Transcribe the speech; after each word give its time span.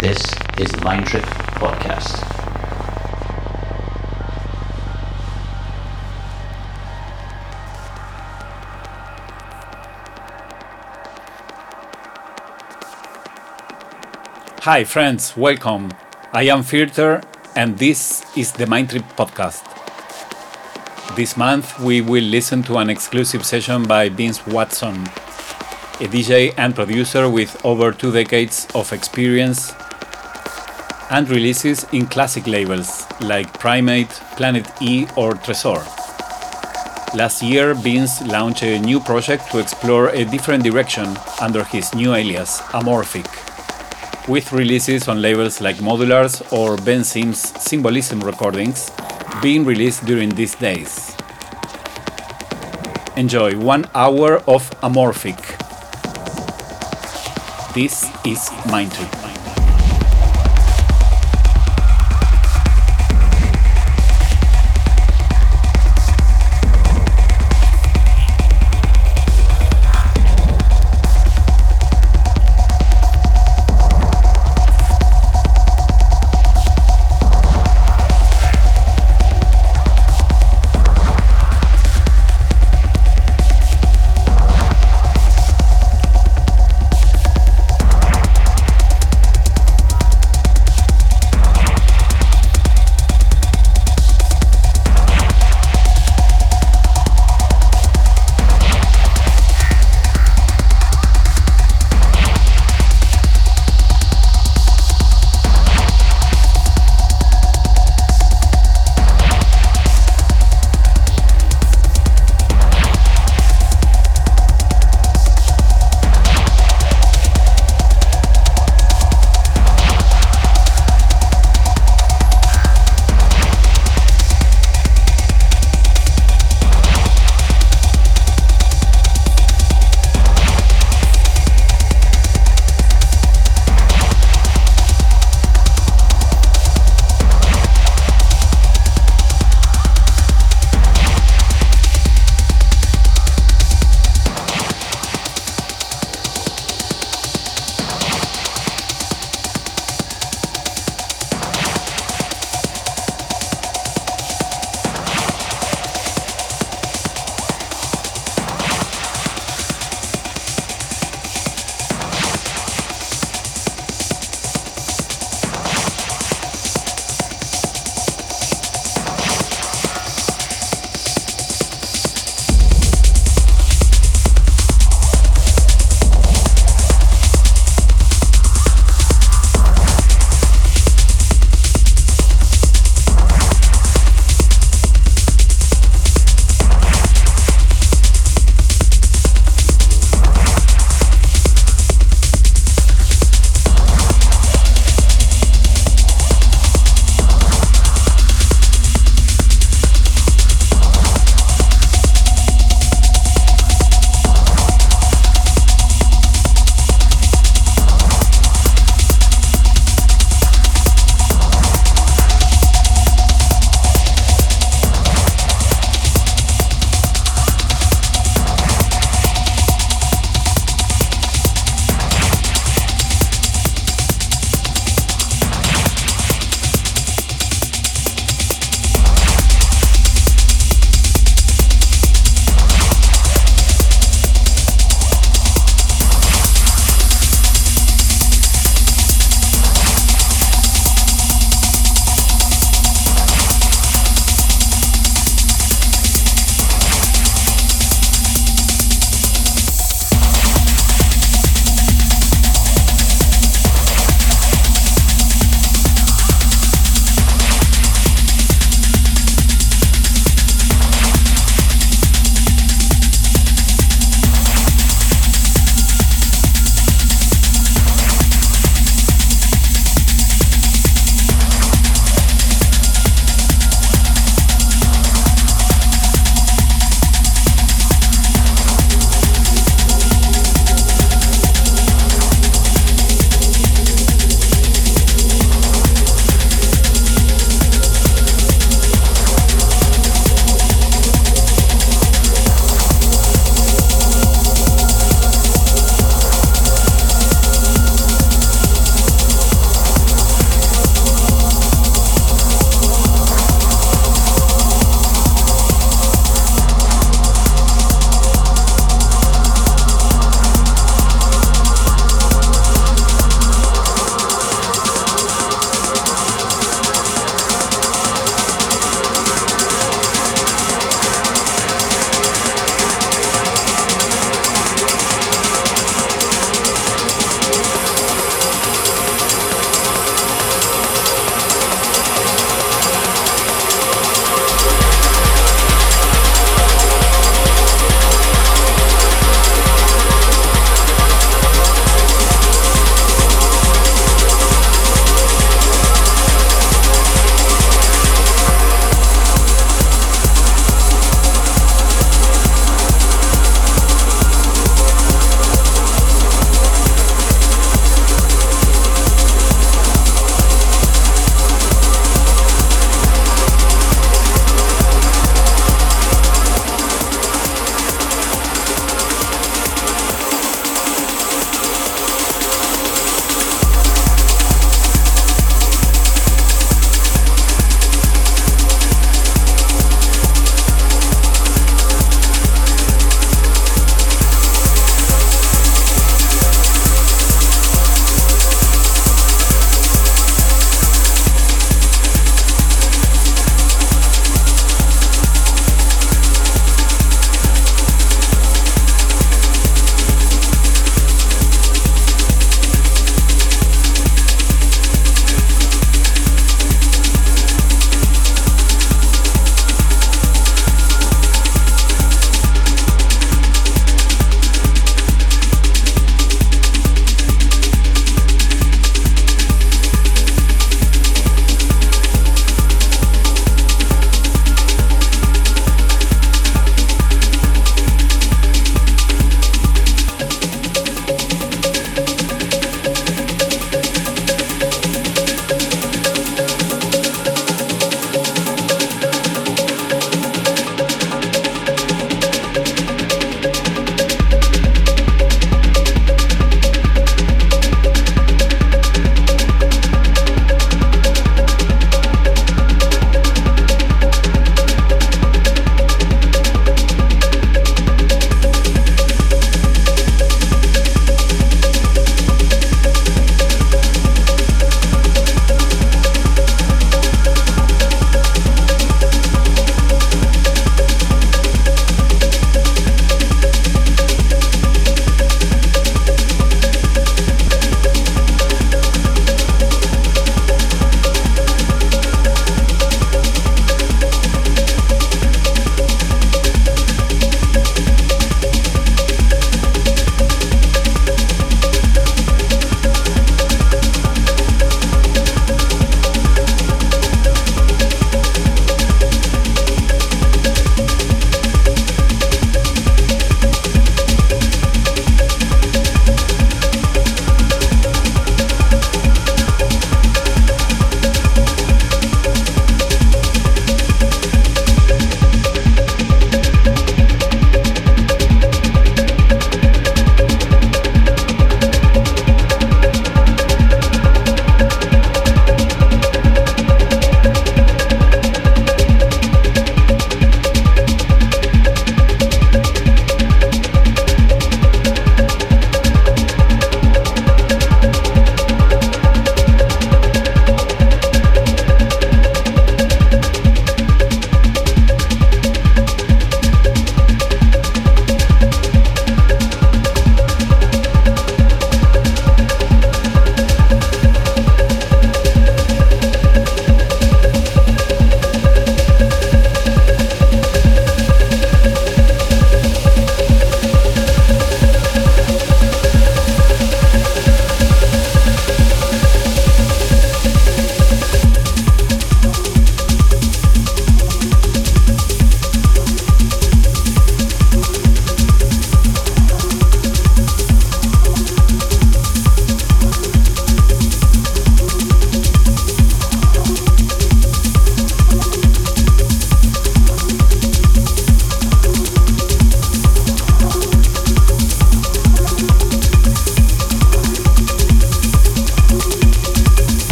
This 0.00 0.16
is 0.56 0.70
the 0.72 0.80
Mind 0.82 1.06
Trip 1.06 1.22
Podcast. 1.60 2.24
Hi, 14.62 14.84
friends, 14.84 15.36
welcome. 15.36 15.90
I 16.32 16.44
am 16.44 16.62
Filter, 16.62 17.20
and 17.54 17.76
this 17.76 18.24
is 18.34 18.52
the 18.52 18.66
Mind 18.66 18.88
Trip 18.88 19.04
Podcast. 19.18 19.66
This 21.14 21.36
month, 21.36 21.78
we 21.78 22.00
will 22.00 22.24
listen 22.24 22.62
to 22.62 22.78
an 22.78 22.88
exclusive 22.88 23.44
session 23.44 23.82
by 23.82 24.08
Vince 24.08 24.46
Watson, 24.46 24.94
a 26.00 26.08
DJ 26.08 26.54
and 26.56 26.74
producer 26.74 27.28
with 27.28 27.62
over 27.66 27.92
two 27.92 28.10
decades 28.10 28.66
of 28.74 28.94
experience 28.94 29.74
and 31.10 31.28
releases 31.28 31.84
in 31.92 32.06
classic 32.06 32.46
labels 32.46 33.04
like 33.20 33.52
Primate, 33.58 34.08
Planet 34.36 34.66
E, 34.80 35.06
or 35.16 35.34
Tresor. 35.34 35.84
Last 37.14 37.42
year, 37.42 37.74
Vince 37.74 38.22
launched 38.22 38.62
a 38.62 38.78
new 38.78 39.00
project 39.00 39.50
to 39.50 39.58
explore 39.58 40.10
a 40.10 40.24
different 40.24 40.62
direction 40.62 41.16
under 41.40 41.64
his 41.64 41.92
new 41.92 42.14
alias, 42.14 42.60
Amorphic, 42.72 43.28
with 44.28 44.52
releases 44.52 45.08
on 45.08 45.20
labels 45.20 45.60
like 45.60 45.76
Modularz 45.76 46.40
or 46.52 46.76
Ben 46.76 47.02
Sims 47.02 47.40
Symbolism 47.60 48.20
recordings 48.20 48.92
being 49.42 49.64
released 49.64 50.06
during 50.06 50.28
these 50.28 50.54
days. 50.54 51.16
Enjoy 53.16 53.58
one 53.58 53.86
hour 53.94 54.36
of 54.46 54.70
Amorphic. 54.82 55.40
This 57.74 58.08
is 58.24 58.50
Mind 58.70 58.92
Trip. 58.92 59.19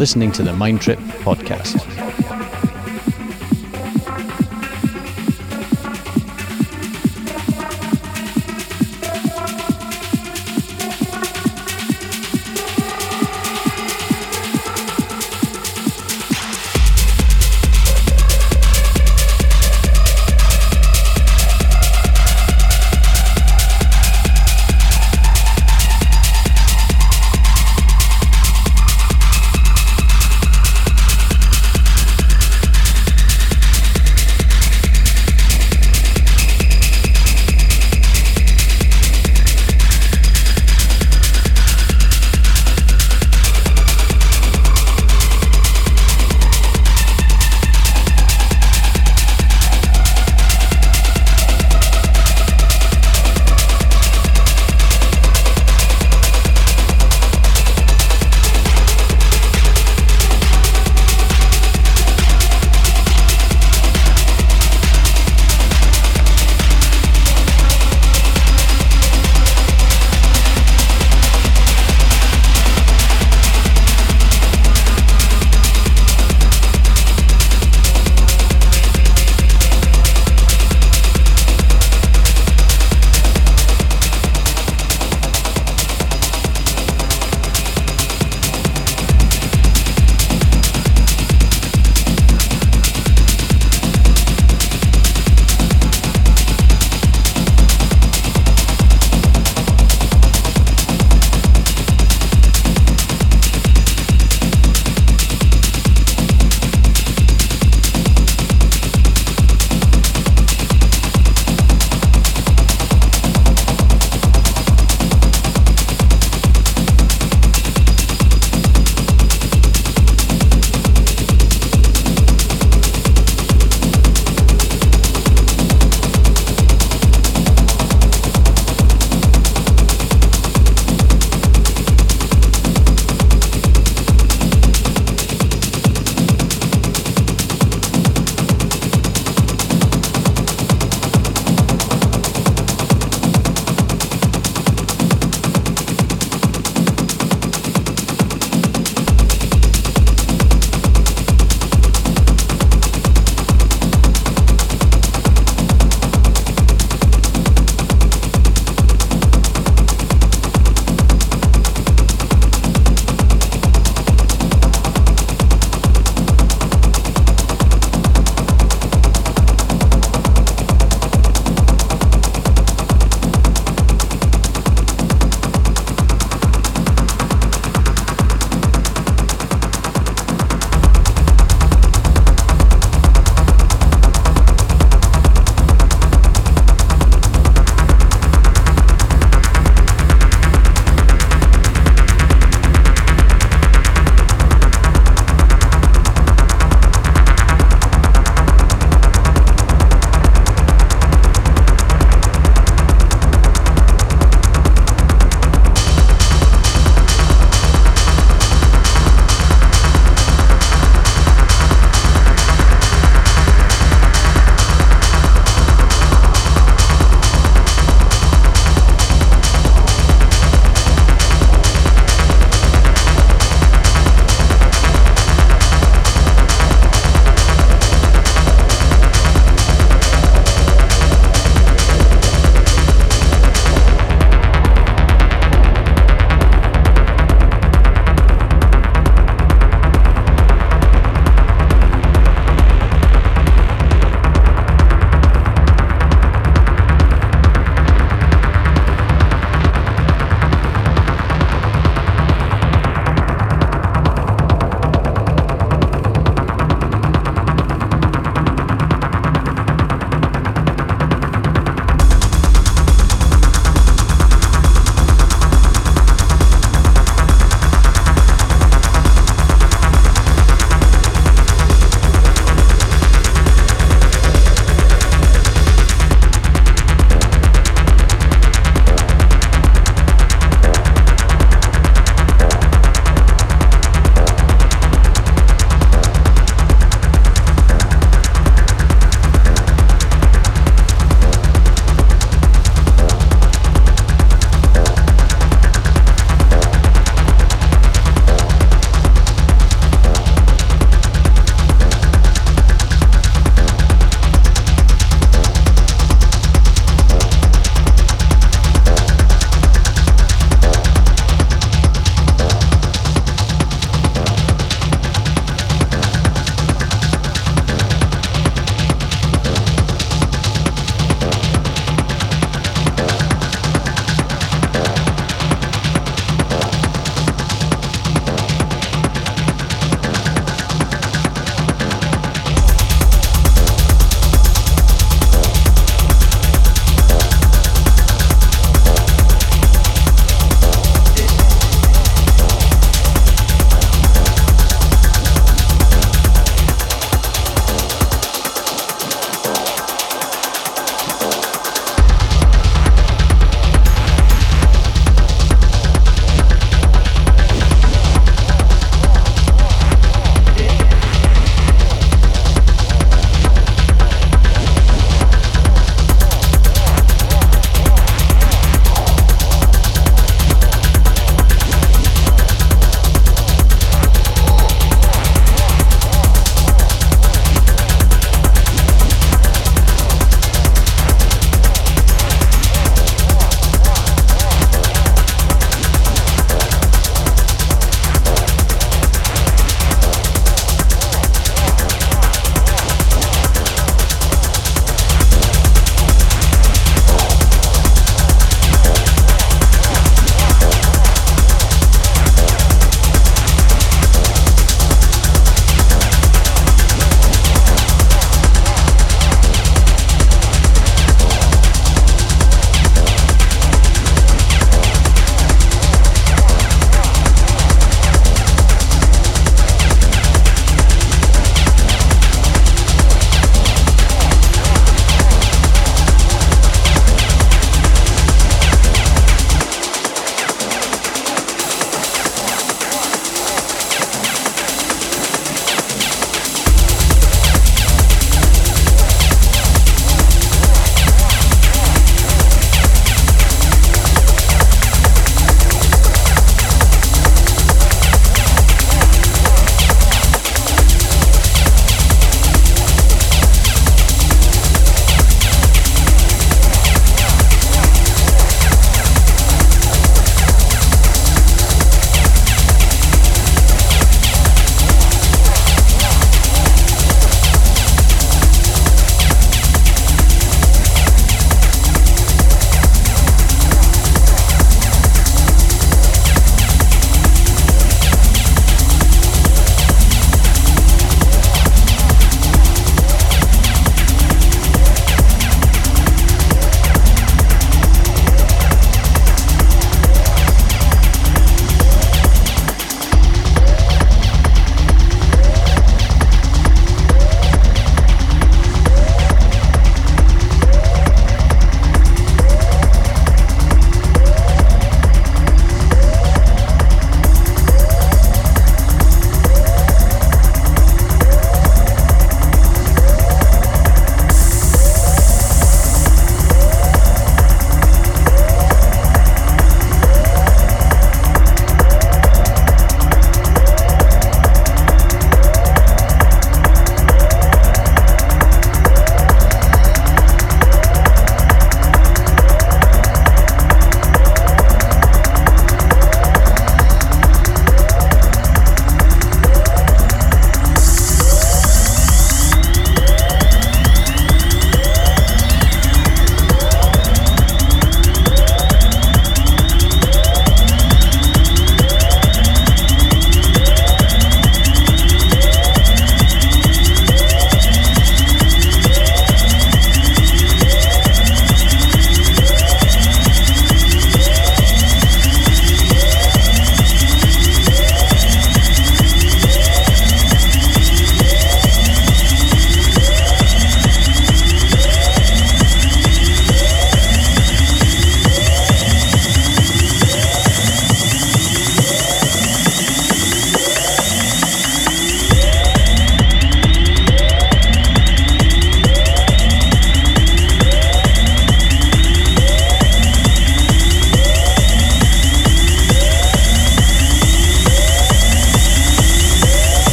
Listening 0.00 0.32
to 0.32 0.42
the 0.42 0.50
Mind 0.54 0.80
Trip 0.80 0.98
podcast. 1.26 2.29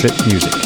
mindtripmusic.com. 0.00 0.57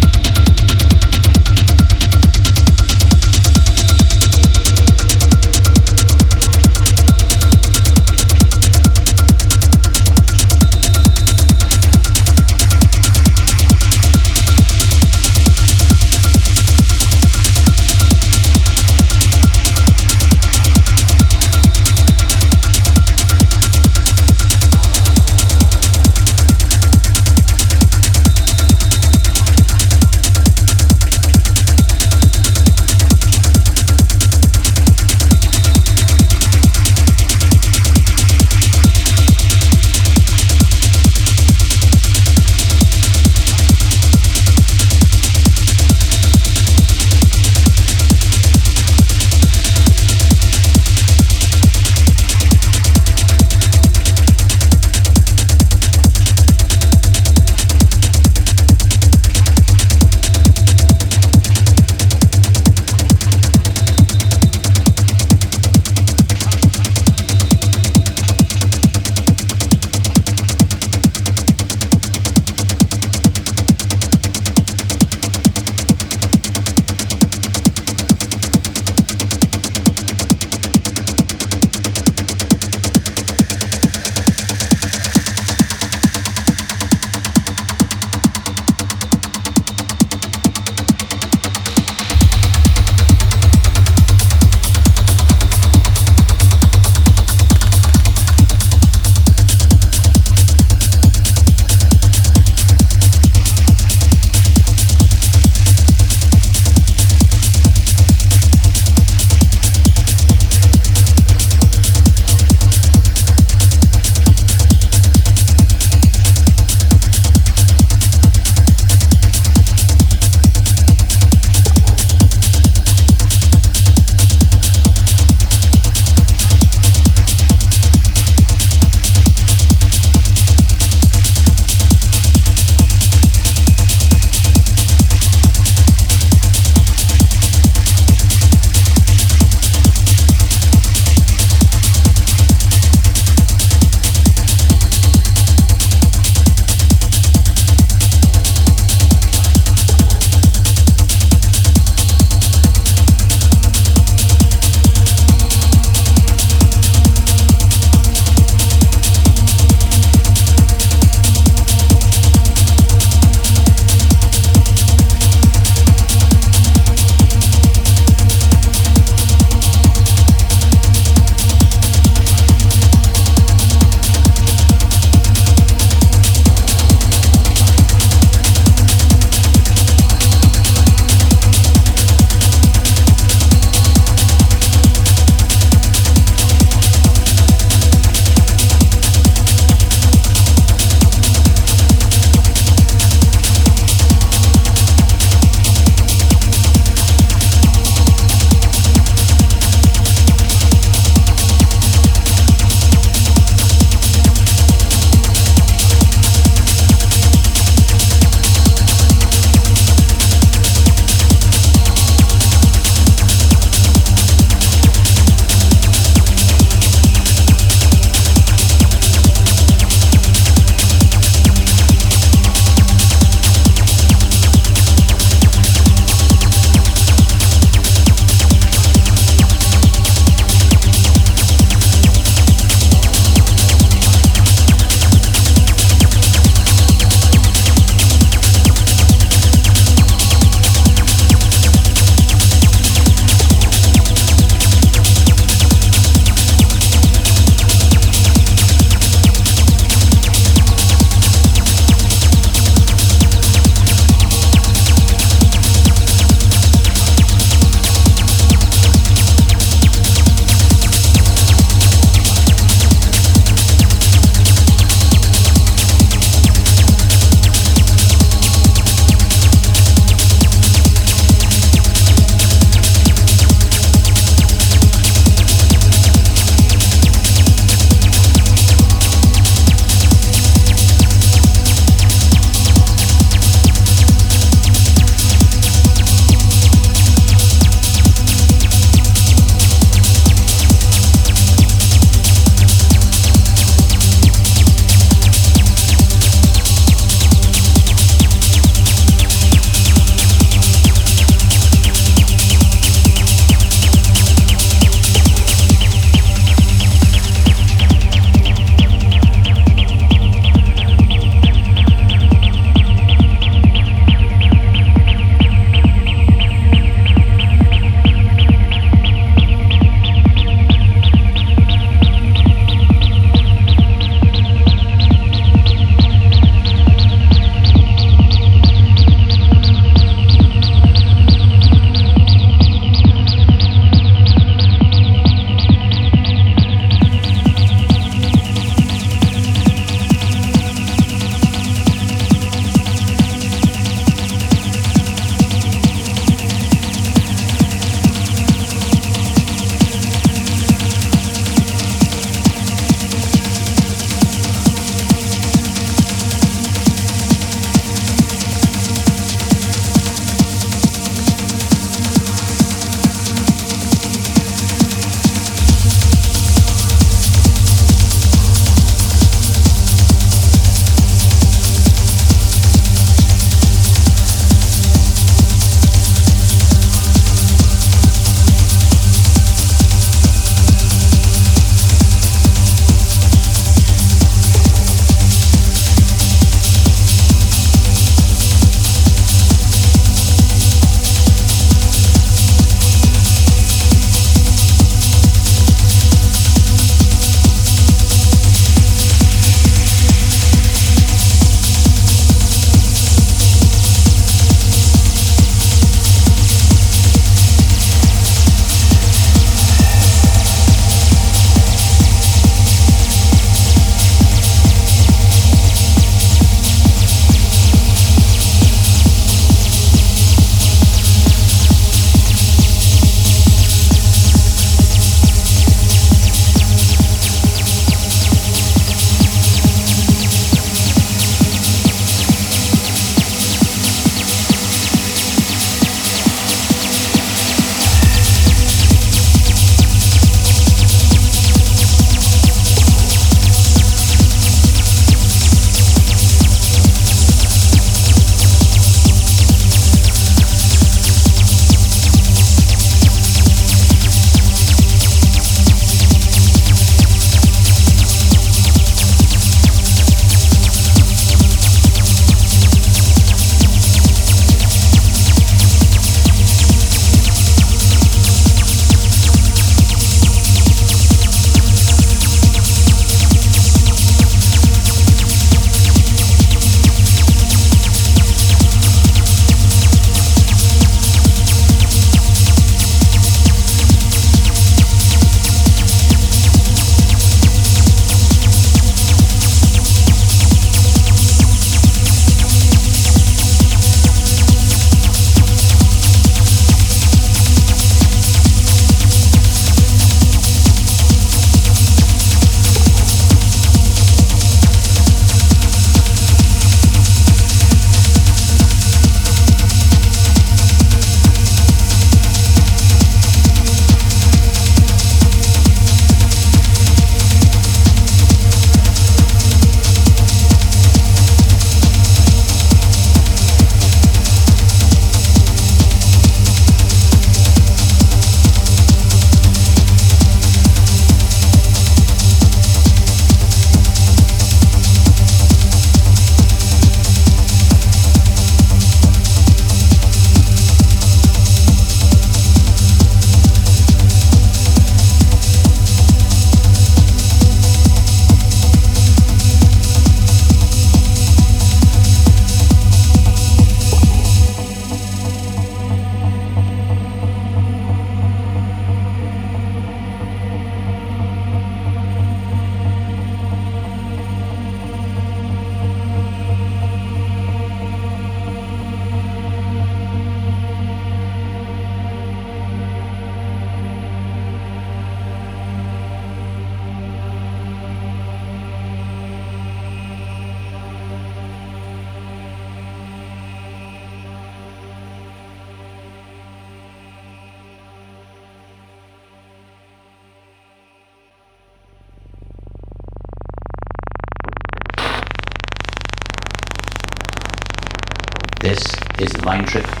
Mind 599.51 599.67
Trip. 599.67 600.00